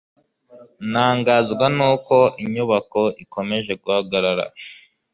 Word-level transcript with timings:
ntangazwa 0.89 1.65
nuko 1.75 2.15
inyubako 2.43 3.01
ikomeje 3.23 3.71
guhagarara 3.81 4.45